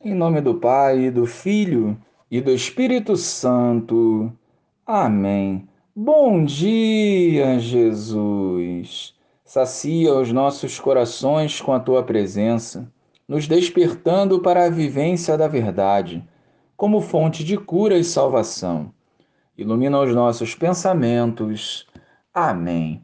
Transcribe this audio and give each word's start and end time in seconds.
Em 0.00 0.14
nome 0.14 0.40
do 0.40 0.54
Pai, 0.54 1.10
do 1.10 1.26
Filho 1.26 1.98
e 2.30 2.40
do 2.40 2.52
Espírito 2.52 3.16
Santo. 3.16 4.32
Amém. 4.86 5.68
Bom 5.94 6.44
dia, 6.44 7.58
Jesus. 7.58 9.12
Sacia 9.44 10.14
os 10.14 10.30
nossos 10.30 10.78
corações 10.78 11.60
com 11.60 11.72
a 11.72 11.80
tua 11.80 12.04
presença, 12.04 12.88
nos 13.26 13.48
despertando 13.48 14.40
para 14.40 14.66
a 14.66 14.70
vivência 14.70 15.36
da 15.36 15.48
verdade, 15.48 16.24
como 16.76 17.00
fonte 17.00 17.42
de 17.42 17.56
cura 17.56 17.98
e 17.98 18.04
salvação. 18.04 18.92
Ilumina 19.56 20.00
os 20.00 20.14
nossos 20.14 20.54
pensamentos. 20.54 21.88
Amém. 22.32 23.02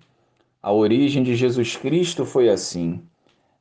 A 0.63 0.73
origem 0.73 1.25
de 1.25 1.35
Jesus 1.35 1.77
Cristo 1.77 2.25
foi 2.25 2.49
assim. 2.49 3.03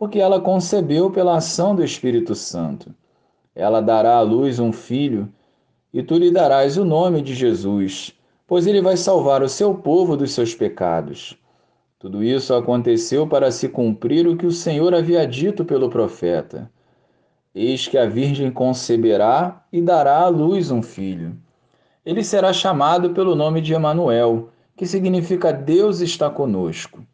porque 0.00 0.18
ela 0.18 0.40
concebeu 0.40 1.10
pela 1.10 1.36
ação 1.36 1.76
do 1.76 1.84
Espírito 1.84 2.34
Santo. 2.34 2.90
Ela 3.54 3.82
dará 3.82 4.16
à 4.16 4.22
luz 4.22 4.58
um 4.58 4.72
filho, 4.72 5.30
e 5.92 6.02
tu 6.02 6.16
lhe 6.16 6.30
darás 6.30 6.78
o 6.78 6.86
nome 6.86 7.20
de 7.20 7.34
Jesus, 7.34 8.18
pois 8.46 8.66
ele 8.66 8.80
vai 8.80 8.96
salvar 8.96 9.42
o 9.42 9.48
seu 9.48 9.74
povo 9.74 10.16
dos 10.16 10.32
seus 10.32 10.54
pecados. 10.54 11.36
Tudo 11.98 12.24
isso 12.24 12.54
aconteceu 12.54 13.26
para 13.26 13.52
se 13.52 13.68
cumprir 13.68 14.26
o 14.26 14.38
que 14.38 14.46
o 14.46 14.50
Senhor 14.50 14.94
havia 14.94 15.26
dito 15.26 15.66
pelo 15.66 15.90
profeta. 15.90 16.70
Eis 17.54 17.86
que 17.86 17.98
a 17.98 18.06
Virgem 18.06 18.50
conceberá 18.50 19.62
e 19.70 19.82
dará 19.82 20.20
à 20.20 20.28
luz 20.28 20.70
um 20.70 20.82
filho. 20.82 21.36
Ele 22.06 22.24
será 22.24 22.54
chamado 22.54 23.10
pelo 23.10 23.34
nome 23.34 23.60
de 23.60 23.74
Emanuel, 23.74 24.48
que 24.74 24.86
significa 24.86 25.52
Deus 25.52 26.00
está 26.00 26.30
conosco. 26.30 27.04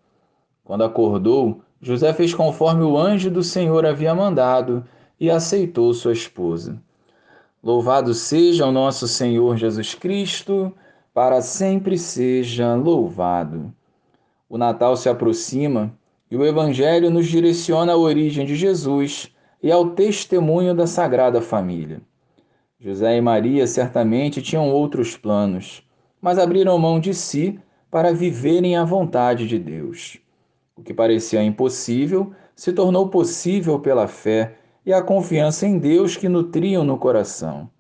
Quando 0.63 0.85
acordou, 0.85 1.63
José 1.81 2.13
fez 2.13 2.35
conforme 2.35 2.83
o 2.83 2.97
anjo 2.97 3.31
do 3.31 3.43
Senhor 3.43 3.85
havia 3.85 4.15
mandado 4.15 4.85
e 5.21 5.31
aceitou 5.31 5.93
sua 5.93 6.13
esposa. 6.13 6.81
Louvado 7.63 8.15
seja 8.15 8.67
o 8.67 8.73
nosso 8.73 9.07
Senhor 9.09 9.57
Jesus 9.57 9.95
Cristo, 9.95 10.73
para 11.13 11.43
sempre 11.43 11.99
seja 11.99 12.75
louvado. 12.75 13.73
O 14.49 14.57
Natal 14.57 14.97
se 14.97 15.09
aproxima 15.09 15.93
e 16.31 16.37
o 16.37 16.45
Evangelho 16.45 17.11
nos 17.11 17.27
direciona 17.27 17.93
à 17.93 17.97
origem 17.97 18.47
de 18.47 18.55
Jesus 18.55 19.33
e 19.63 19.71
ao 19.73 19.91
testemunho 19.91 20.75
da 20.75 20.87
Sagrada 20.87 21.41
Família. 21.41 22.01
José 22.79 23.17
e 23.17 23.21
Maria 23.21 23.67
certamente 23.67 24.43
tinham 24.43 24.71
outros 24.71 25.17
planos, 25.17 25.83
mas 26.21 26.39
abriram 26.39 26.79
mão 26.79 27.01
de 27.01 27.15
si 27.15 27.59
para 27.91 28.13
viverem 28.13 28.77
a 28.77 28.85
vontade 28.85 29.49
de 29.49 29.59
Deus. 29.59 30.19
O 30.77 30.83
que 30.83 30.93
parecia 30.93 31.43
impossível 31.43 32.33
se 32.55 32.71
tornou 32.71 33.09
possível 33.09 33.81
pela 33.81 34.07
fé 34.07 34.57
e 34.85 34.93
a 34.93 35.03
confiança 35.03 35.67
em 35.67 35.79
Deus 35.79 36.17
que 36.17 36.29
nutriam 36.29 36.85
no 36.85 36.99
coração. 36.99 37.71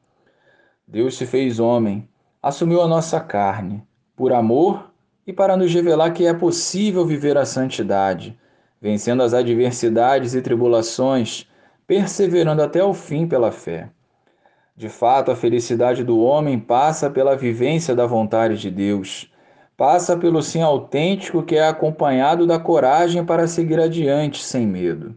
Deus 0.88 1.16
se 1.16 1.26
fez 1.26 1.60
homem, 1.60 2.08
assumiu 2.42 2.80
a 2.80 2.88
nossa 2.88 3.20
carne, 3.20 3.86
por 4.16 4.32
amor 4.32 4.90
e 5.26 5.32
para 5.32 5.58
nos 5.58 5.72
revelar 5.74 6.12
que 6.12 6.24
é 6.24 6.32
possível 6.32 7.04
viver 7.04 7.36
a 7.36 7.44
santidade, 7.44 8.38
vencendo 8.80 9.22
as 9.22 9.34
adversidades 9.34 10.34
e 10.34 10.40
tribulações, 10.40 11.46
perseverando 11.86 12.62
até 12.62 12.82
o 12.82 12.94
fim 12.94 13.26
pela 13.26 13.52
fé. 13.52 13.90
De 14.74 14.88
fato, 14.88 15.30
a 15.30 15.36
felicidade 15.36 16.02
do 16.02 16.20
homem 16.20 16.58
passa 16.58 17.10
pela 17.10 17.36
vivência 17.36 17.94
da 17.94 18.06
vontade 18.06 18.58
de 18.58 18.70
Deus 18.70 19.30
passa 19.76 20.16
pelo 20.16 20.42
sim 20.42 20.62
autêntico 20.62 21.42
que 21.42 21.56
é 21.56 21.68
acompanhado 21.68 22.46
da 22.46 22.58
coragem 22.58 23.24
para 23.24 23.46
seguir 23.46 23.78
adiante 23.78 24.42
sem 24.42 24.66
medo. 24.66 25.14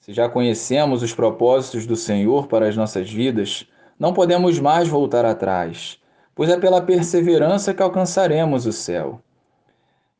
Se 0.00 0.12
já 0.12 0.28
conhecemos 0.28 1.02
os 1.02 1.14
propósitos 1.14 1.86
do 1.86 1.96
Senhor 1.96 2.46
para 2.46 2.68
as 2.68 2.76
nossas 2.76 3.10
vidas, 3.10 3.66
não 3.98 4.12
podemos 4.12 4.58
mais 4.60 4.86
voltar 4.86 5.24
atrás, 5.24 5.98
pois 6.34 6.50
é 6.50 6.58
pela 6.58 6.82
perseverança 6.82 7.74
que 7.74 7.82
alcançaremos 7.82 8.66
o 8.66 8.72
céu. 8.72 9.20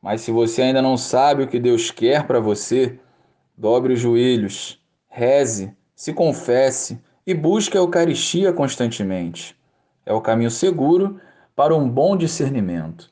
Mas 0.01 0.21
se 0.21 0.31
você 0.31 0.63
ainda 0.63 0.81
não 0.81 0.97
sabe 0.97 1.43
o 1.43 1.47
que 1.47 1.59
Deus 1.59 1.91
quer 1.91 2.25
para 2.25 2.39
você, 2.39 2.99
dobre 3.57 3.93
os 3.93 3.99
joelhos, 3.99 4.81
reze, 5.07 5.73
se 5.95 6.13
confesse 6.13 6.99
e 7.27 7.33
busque 7.33 7.77
a 7.77 7.81
Eucaristia 7.81 8.53
constantemente. 8.53 9.55
É 10.05 10.13
o 10.13 10.21
caminho 10.21 10.49
seguro 10.49 11.19
para 11.55 11.75
um 11.75 11.87
bom 11.89 12.15
discernimento. 12.15 13.11